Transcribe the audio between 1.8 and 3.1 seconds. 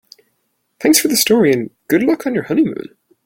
good luck on your honeymoon.